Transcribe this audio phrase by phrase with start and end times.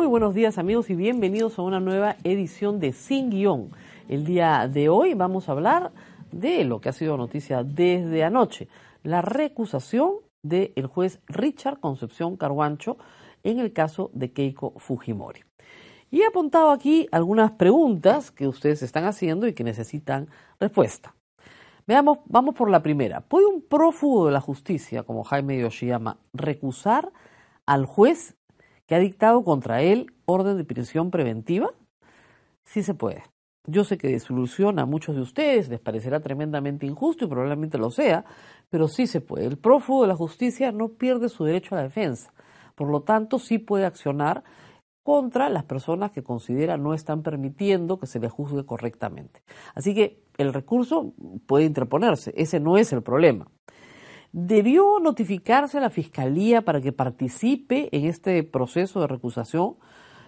[0.00, 3.68] Muy buenos días amigos y bienvenidos a una nueva edición de Sin Guión.
[4.08, 5.92] El día de hoy vamos a hablar
[6.32, 8.66] de lo que ha sido noticia desde anoche,
[9.02, 12.96] la recusación del juez Richard Concepción Carguancho
[13.42, 15.42] en el caso de Keiko Fujimori.
[16.10, 20.28] Y he apuntado aquí algunas preguntas que ustedes están haciendo y que necesitan
[20.58, 21.14] respuesta.
[21.86, 23.20] Veamos, vamos por la primera.
[23.20, 27.12] ¿Puede un prófugo de la justicia, como Jaime Yoshiyama, recusar
[27.66, 28.39] al juez
[28.90, 31.70] que ha dictado contra él orden de prisión preventiva?
[32.64, 33.22] Sí se puede.
[33.64, 37.90] Yo sé que desilusiona a muchos de ustedes, les parecerá tremendamente injusto y probablemente lo
[37.92, 38.24] sea,
[38.68, 39.46] pero sí se puede.
[39.46, 42.34] El prófugo de la justicia no pierde su derecho a la defensa.
[42.74, 44.42] Por lo tanto, sí puede accionar
[45.04, 49.44] contra las personas que considera no están permitiendo que se le juzgue correctamente.
[49.76, 51.14] Así que el recurso
[51.46, 53.46] puede interponerse, ese no es el problema.
[54.32, 59.76] ¿Debió notificarse a la Fiscalía para que participe en este proceso de recusación?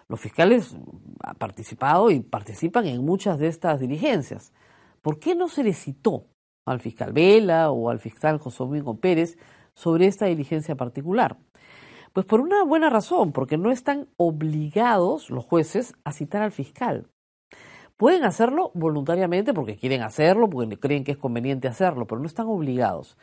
[0.09, 0.77] Los fiscales
[1.23, 4.53] han participado y participan en muchas de estas diligencias.
[5.03, 6.27] ¿Por qué no se le citó
[6.67, 9.39] al fiscal Vela o al fiscal José Domingo Pérez
[9.75, 11.39] sobre esta diligencia particular?
[12.13, 17.07] Pues por una buena razón, porque no están obligados los jueces a citar al fiscal.
[17.97, 22.49] Pueden hacerlo voluntariamente porque quieren hacerlo, porque creen que es conveniente hacerlo, pero no están
[22.49, 23.17] obligados.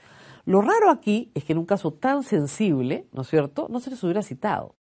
[0.49, 3.91] Lo raro aquí es que en un caso tan sensible, ¿no es cierto?, no se
[3.91, 4.73] les hubiera citado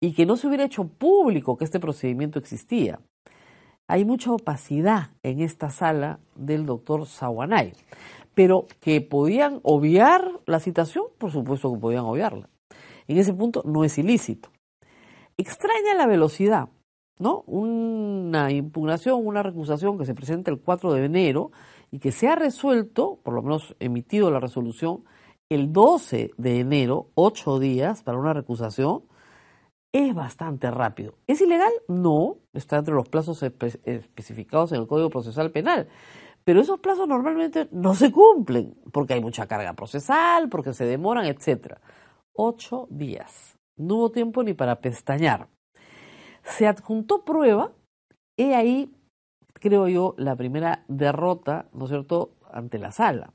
[0.00, 3.00] y que no se hubiera hecho público que este procedimiento existía.
[3.88, 7.72] Hay mucha opacidad en esta sala del doctor Sawanay,
[8.34, 12.48] pero que podían obviar la citación, por supuesto que podían obviarla.
[13.08, 14.50] En ese punto no es ilícito.
[15.36, 16.68] Extraña la velocidad,
[17.18, 17.42] ¿no?
[17.48, 21.50] Una impugnación, una recusación que se presenta el 4 de enero
[21.90, 25.04] y que se ha resuelto, por lo menos emitido la resolución,
[25.50, 29.04] el 12 de enero, ocho días para una recusación,
[29.92, 31.14] es bastante rápido.
[31.26, 31.72] ¿Es ilegal?
[31.88, 35.88] No, está entre los plazos especificados en el Código Procesal Penal.
[36.44, 41.26] Pero esos plazos normalmente no se cumplen porque hay mucha carga procesal, porque se demoran,
[41.26, 41.76] etc.
[42.32, 43.56] Ocho días.
[43.76, 45.48] No hubo tiempo ni para pestañear.
[46.42, 47.72] Se adjuntó prueba,
[48.36, 48.90] he ahí
[49.58, 53.32] creo yo, la primera derrota, ¿no es cierto?, ante la sala.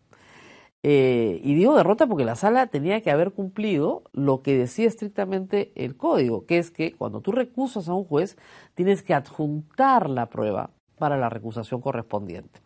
[0.86, 5.72] Eh, y digo derrota porque la sala tenía que haber cumplido lo que decía estrictamente
[5.76, 8.38] el código, que es que cuando tú recusas a un juez,
[8.76, 12.60] tienes que adjuntar la prueba para la recusación correspondiente.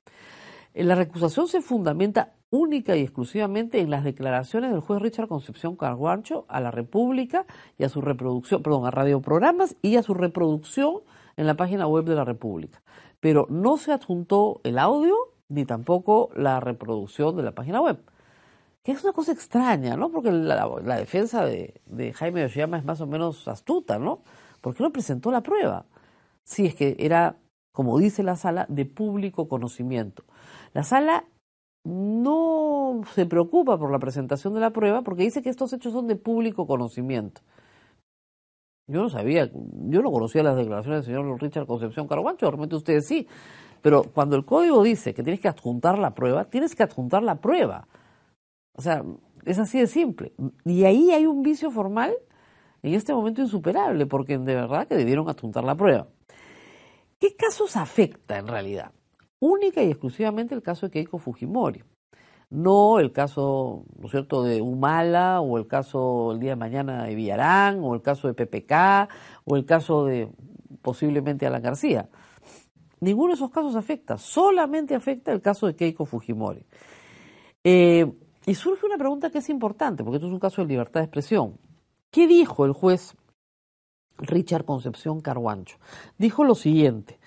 [0.73, 5.75] Eh, la recusación se fundamenta única y exclusivamente en las declaraciones del juez Richard Concepción
[5.75, 7.45] Carguancho a la República
[7.77, 11.01] y a su reproducción, perdón, a radioprogramas y a su reproducción
[11.35, 12.81] en la página web de la República
[13.19, 15.15] pero no se adjuntó el audio
[15.49, 17.99] ni tampoco la reproducción de la página web.
[18.83, 20.11] Que es una cosa extraña, ¿no?
[20.11, 24.21] Porque la, defensa de, Jaime Yoshiyama es más o menos astuta, ¿no?
[24.61, 25.85] ¿Por qué no presentó la prueba?
[26.43, 27.37] Si es que era,
[27.73, 30.23] como dice la sala, de público conocimiento.
[30.73, 31.25] La sala
[31.83, 36.07] no se preocupa por la presentación de la prueba porque dice que estos hechos son
[36.07, 37.41] de público conocimiento.
[38.87, 43.05] Yo no sabía, yo no conocía las declaraciones del señor Richard Concepción Caraguancho, realmente ustedes
[43.05, 43.27] sí.
[43.81, 47.35] Pero cuando el código dice que tienes que adjuntar la prueba, tienes que adjuntar la
[47.35, 47.87] prueba.
[48.73, 49.03] O sea,
[49.45, 50.33] es así de simple.
[50.63, 52.15] Y ahí hay un vicio formal
[52.81, 56.07] en este momento insuperable, porque de verdad que debieron adjuntar la prueba.
[57.19, 58.91] ¿Qué casos afecta en realidad?
[59.39, 61.83] Única y exclusivamente el caso de Keiko Fujimori
[62.49, 67.03] no el caso, ¿no es cierto?, de Humala, o el caso el día de mañana
[67.03, 69.09] de Villarán, o el caso de PPK,
[69.45, 70.29] o el caso de
[70.81, 72.09] posiblemente Alan García.
[72.99, 76.65] Ninguno de esos casos afecta, solamente afecta el caso de Keiko Fujimori.
[77.63, 78.11] Eh,
[78.45, 81.05] y surge una pregunta que es importante, porque esto es un caso de libertad de
[81.05, 81.59] expresión.
[82.09, 83.15] ¿Qué dijo el juez
[84.17, 85.77] Richard Concepción Carguancho?
[86.17, 87.19] Dijo lo siguiente,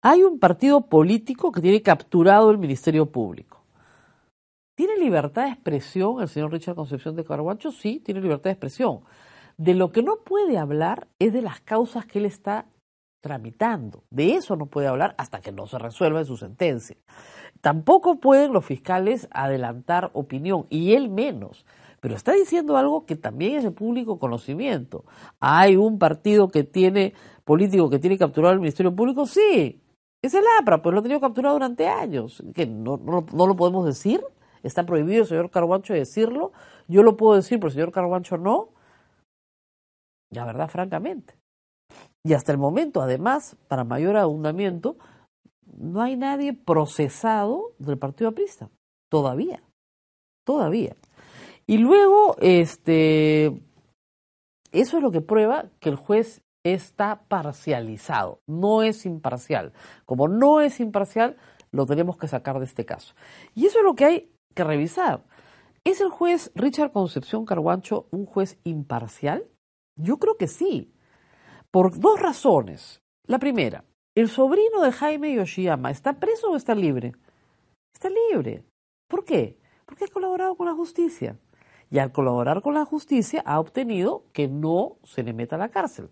[0.00, 3.53] hay un partido político que tiene capturado el Ministerio Público.
[5.04, 7.70] ¿Tiene libertad de expresión el señor Richard Concepción de Carguancho?
[7.70, 9.00] Sí, tiene libertad de expresión.
[9.58, 12.64] De lo que no puede hablar es de las causas que él está
[13.20, 14.02] tramitando.
[14.08, 16.96] De eso no puede hablar hasta que no se resuelva en su sentencia.
[17.60, 21.66] Tampoco pueden los fiscales adelantar opinión, y él menos.
[22.00, 25.04] Pero está diciendo algo que también es de público conocimiento.
[25.38, 27.12] ¿Hay un partido que tiene,
[27.44, 29.26] político que tiene capturado al Ministerio Público?
[29.26, 29.82] Sí,
[30.22, 32.42] es el APRA, pues lo ha tenido capturado durante años.
[32.54, 34.22] ¿Que no, no lo podemos decir?
[34.64, 36.52] Está prohibido el señor Carguancho decirlo,
[36.88, 38.70] yo lo puedo decir, pero el señor Carguancho no.
[40.30, 41.34] La verdad, francamente.
[42.24, 44.96] Y hasta el momento, además, para mayor abundamiento,
[45.76, 48.70] no hay nadie procesado del Partido Aprista.
[49.10, 49.62] Todavía.
[50.44, 50.96] Todavía.
[51.66, 53.46] Y luego, este,
[54.72, 59.72] eso es lo que prueba que el juez está parcializado, no es imparcial.
[60.06, 61.36] Como no es imparcial,
[61.70, 63.14] lo tenemos que sacar de este caso.
[63.54, 65.24] Y eso es lo que hay que revisar.
[65.84, 69.44] ¿Es el juez Richard Concepción Carguancho un juez imparcial?
[69.96, 70.94] Yo creo que sí,
[71.70, 73.02] por dos razones.
[73.26, 73.84] La primera,
[74.14, 77.12] el sobrino de Jaime Yoshiyama, ¿está preso o está libre?
[77.92, 78.64] Está libre.
[79.08, 79.58] ¿Por qué?
[79.84, 81.38] Porque ha colaborado con la justicia.
[81.90, 85.68] Y al colaborar con la justicia ha obtenido que no se le meta a la
[85.68, 86.10] cárcel.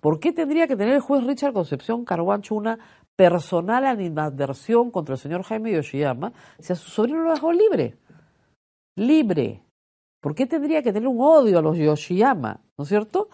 [0.00, 2.78] ¿Por qué tendría que tener el juez Richard Concepción Carguancho una
[3.16, 7.96] personal animadversión contra el señor Jaime Yoshiyama si a su sobrino lo dejó libre?
[8.96, 9.62] Libre.
[10.20, 12.60] ¿Por qué tendría que tener un odio a los Yoshiyama?
[12.78, 13.28] ¿No es cierto?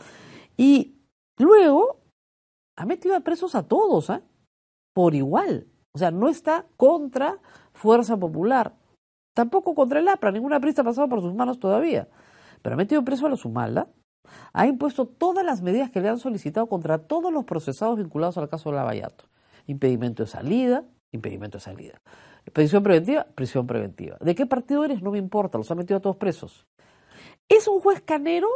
[0.57, 0.97] Y
[1.39, 2.01] luego
[2.77, 4.23] ha metido a presos a todos, ¿eh?
[4.95, 5.67] Por igual.
[5.93, 7.39] O sea, no está contra
[7.73, 8.75] Fuerza Popular,
[9.35, 12.09] tampoco contra el APRA, ninguna prisa ha pasado por sus manos todavía.
[12.63, 13.89] Pero ha metido preso a los Humala,
[14.53, 18.49] ha impuesto todas las medidas que le han solicitado contra todos los procesados vinculados al
[18.49, 19.30] caso Lavallato.
[19.67, 22.01] Impedimento de salida, impedimento de salida.
[22.53, 24.17] Prisión preventiva, prisión preventiva.
[24.21, 25.03] ¿De qué partido eres?
[25.03, 26.67] No me importa, los ha metido a todos presos.
[27.49, 28.49] ¿Es un juez canero?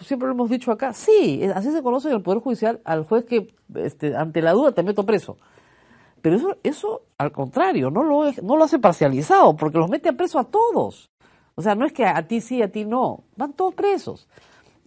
[0.00, 0.92] Siempre lo hemos dicho acá.
[0.92, 4.72] Sí, así se conoce en el Poder Judicial al juez que este, ante la duda
[4.72, 5.38] te meto preso.
[6.22, 10.12] Pero eso, eso al contrario, no lo, no lo hace parcializado, porque los mete a
[10.12, 11.10] preso a todos.
[11.54, 13.24] O sea, no es que a ti sí, a ti no.
[13.36, 14.28] Van todos presos.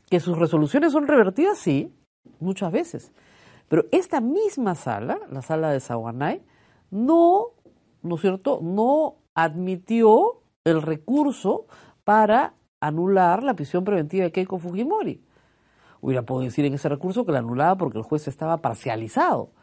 [0.10, 1.94] Que sus resoluciones son revertidas, sí,
[2.40, 3.12] muchas veces.
[3.72, 6.44] Pero esta misma sala, la sala de Saguanay,
[6.90, 7.52] no,
[8.02, 11.68] ¿no es cierto?, no admitió el recurso
[12.04, 15.24] para anular la prisión preventiva de Keiko Fujimori.
[16.02, 19.54] Hubiera podido decir en ese recurso que la anulaba porque el juez estaba parcializado.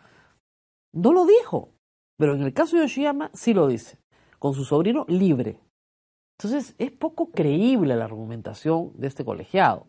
[0.94, 1.74] No lo dijo,
[2.16, 3.98] pero en el caso de Yoshiyama sí lo dice,
[4.38, 5.60] con su sobrino libre.
[6.38, 9.84] Entonces es poco creíble la argumentación de este colegiado.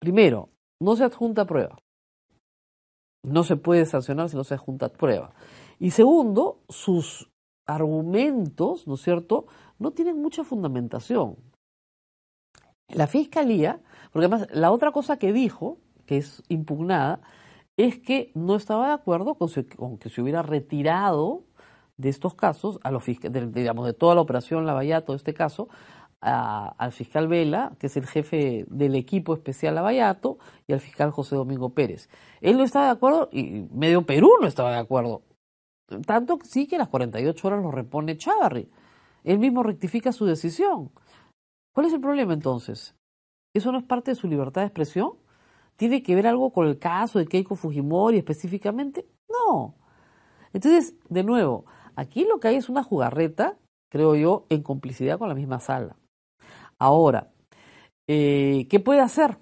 [0.00, 0.48] Primero,
[0.80, 1.78] no se adjunta prueba.
[3.26, 5.32] No se puede sancionar si no se adjunta prueba.
[5.78, 7.30] Y segundo, sus
[7.66, 9.46] argumentos, ¿no es cierto?,
[9.78, 11.36] no tienen mucha fundamentación.
[12.88, 13.80] La fiscalía,
[14.12, 17.20] porque además la otra cosa que dijo, que es impugnada,
[17.76, 21.44] es que no estaba de acuerdo con, que se hubiera retirado
[21.96, 25.68] de estos casos, a los de, digamos, de toda la operación Lavallato, este caso,
[26.20, 31.36] al fiscal Vela, que es el jefe del equipo especial Lavallato, y al fiscal José
[31.36, 32.08] Domingo Pérez.
[32.40, 35.22] Él no estaba de acuerdo y medio Perú no estaba de acuerdo.
[36.06, 38.68] Tanto sí que a las 48 horas lo repone Chávarri.
[39.24, 40.90] Él mismo rectifica su decisión.
[41.72, 42.94] ¿Cuál es el problema entonces?
[43.54, 45.12] ¿Eso no es parte de su libertad de expresión?
[45.76, 49.06] ¿Tiene que ver algo con el caso de Keiko Fujimori específicamente?
[49.28, 49.74] No.
[50.52, 53.58] Entonces, de nuevo, aquí lo que hay es una jugarreta,
[53.90, 55.96] creo yo, en complicidad con la misma sala.
[56.78, 57.32] Ahora,
[58.08, 59.38] eh, ¿qué puede hacer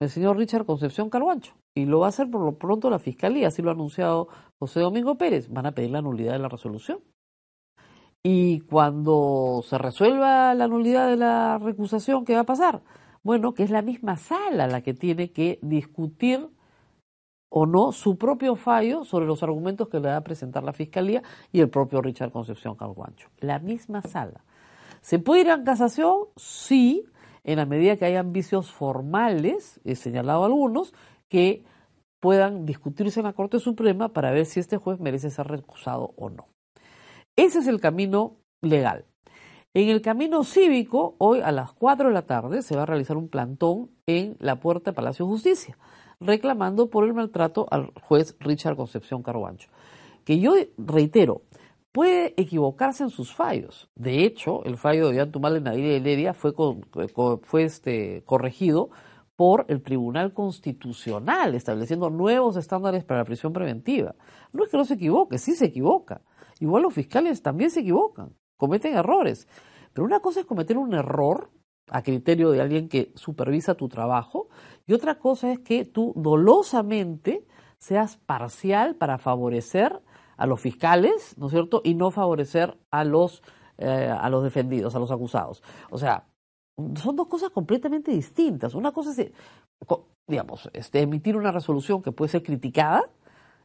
[0.00, 1.54] el señor Richard Concepción Carguancho?
[1.74, 4.28] Y lo va a hacer por lo pronto la Fiscalía, así lo ha anunciado
[4.58, 5.48] José Domingo Pérez.
[5.48, 7.00] Van a pedir la nulidad de la resolución.
[8.22, 12.82] Y cuando se resuelva la nulidad de la recusación, ¿qué va a pasar?
[13.22, 16.48] Bueno, que es la misma sala la que tiene que discutir
[17.50, 21.22] o no su propio fallo sobre los argumentos que le va a presentar la Fiscalía
[21.52, 23.28] y el propio Richard Concepción Calguancho.
[23.38, 24.44] La misma sala.
[25.00, 26.26] ¿Se puede ir a casación?
[26.36, 27.04] Sí,
[27.44, 30.92] en la medida que hayan vicios formales, he señalado algunos,
[31.28, 31.64] que
[32.20, 36.28] puedan discutirse en la Corte Suprema para ver si este juez merece ser recusado o
[36.28, 36.48] no.
[37.36, 39.06] Ese es el camino legal.
[39.72, 43.16] En el camino cívico, hoy a las 4 de la tarde se va a realizar
[43.16, 45.78] un plantón en la puerta de Palacio de Justicia,
[46.18, 49.70] reclamando por el maltrato al juez Richard Concepción Carguancho.
[50.24, 51.42] Que yo reitero,
[51.92, 53.90] puede equivocarse en sus fallos.
[53.94, 56.52] De hecho, el fallo de Yantumal en Nadia Heredia fue,
[57.42, 58.90] fue este, corregido
[59.36, 64.14] por el Tribunal Constitucional, estableciendo nuevos estándares para la prisión preventiva.
[64.52, 66.22] No es que no se equivoque, sí se equivoca.
[66.60, 69.48] Igual los fiscales también se equivocan cometen errores.
[69.92, 71.50] Pero una cosa es cometer un error
[71.88, 74.48] a criterio de alguien que supervisa tu trabajo
[74.86, 77.44] y otra cosa es que tú dolosamente
[77.78, 80.00] seas parcial para favorecer
[80.40, 81.82] a los fiscales, ¿no es cierto?
[81.84, 83.42] Y no favorecer a los,
[83.76, 85.62] eh, a los defendidos, a los acusados.
[85.90, 86.24] O sea,
[86.96, 88.74] son dos cosas completamente distintas.
[88.74, 89.32] Una cosa es,
[90.26, 93.02] digamos, este, emitir una resolución que puede ser criticada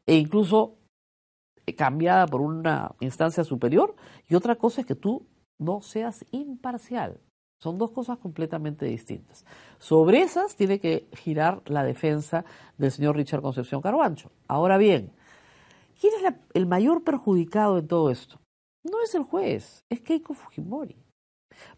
[0.05, 0.75] e incluso
[1.77, 3.95] cambiada por una instancia superior
[4.27, 5.25] y otra cosa es que tú
[5.57, 7.21] no seas imparcial.
[7.57, 9.45] Son dos cosas completamente distintas.
[9.79, 12.43] Sobre esas tiene que girar la defensa
[12.77, 14.29] del señor Richard Concepción Carbancho.
[14.49, 15.13] Ahora bien,
[15.99, 18.39] ¿quién es el mayor perjudicado en todo esto?
[18.83, 20.95] No es el juez, es Keiko Fujimori.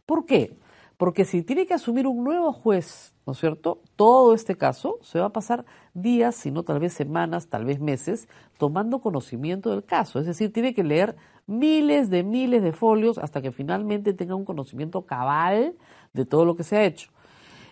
[0.05, 0.57] ¿Por qué?
[0.97, 3.81] Porque si tiene que asumir un nuevo juez, ¿no es cierto?
[3.95, 7.79] Todo este caso se va a pasar días, si no tal vez semanas, tal vez
[7.79, 10.19] meses, tomando conocimiento del caso.
[10.19, 14.43] Es decir, tiene que leer miles de miles de folios hasta que finalmente tenga un
[14.43, 15.75] conocimiento cabal
[16.13, 17.11] de todo lo que se ha hecho.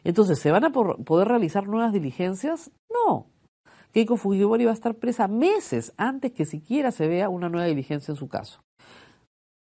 [0.03, 2.71] Entonces, ¿se van a poder realizar nuevas diligencias?
[2.93, 3.25] No.
[3.95, 8.11] Keiko Fujimori va a estar presa meses antes que siquiera se vea una nueva diligencia
[8.11, 8.59] en su caso.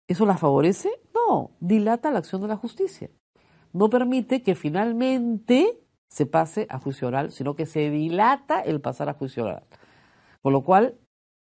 [0.09, 0.91] ¿Eso la favorece?
[1.15, 3.11] No, dilata la acción de la justicia.
[3.73, 5.79] No permite que finalmente
[6.11, 9.63] se pase a juicio oral, sino que se dilata el pasar a juicio oral.
[10.43, 10.99] Con lo cual,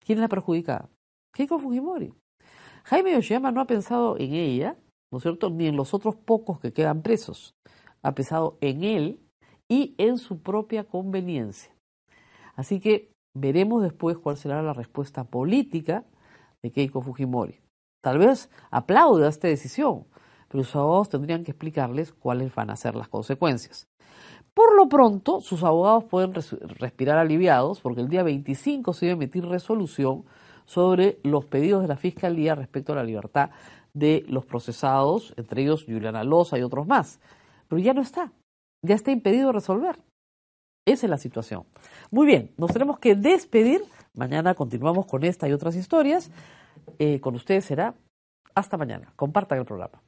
[0.05, 0.89] ¿quién la perjudica?
[1.35, 2.15] Keiko Fujimori.
[2.83, 4.77] Jaime Yoshiyama no ha pensado en ella,
[5.13, 7.55] ¿no es cierto?, ni en los otros pocos que quedan presos.
[8.03, 9.21] Ha pensado en él
[9.69, 11.76] y en su propia conveniencia.
[12.57, 16.05] Así que veremos después cuál será la respuesta política
[16.63, 17.61] de Keiko Fujimori.
[18.03, 20.07] Tal vez aplauda esta decisión,
[20.49, 23.87] pero sus abogados tendrían que explicarles cuáles van a ser las consecuencias.
[24.55, 29.45] Por lo pronto, sus abogados pueden respirar aliviados porque el día 25 se a emitir
[29.45, 30.25] resolución
[30.65, 33.51] sobre los pedidos de la Fiscalía respecto a la libertad
[33.93, 37.21] de los procesados, entre ellos Juliana Loza y otros más.
[37.69, 38.33] Pero ya no está,
[38.83, 39.99] ya está impedido resolver.
[40.87, 41.65] Esa es la situación.
[42.13, 43.83] Muy bien, nos tenemos que despedir.
[44.15, 46.31] Mañana continuamos con esta y otras historias.
[47.01, 47.95] Eh, con ustedes será
[48.55, 49.13] hasta mañana.
[49.17, 50.01] Compartan el programa.